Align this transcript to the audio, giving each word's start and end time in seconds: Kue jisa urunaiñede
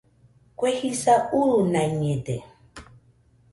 Kue 0.57 0.71
jisa 0.79 1.13
urunaiñede 1.39 2.35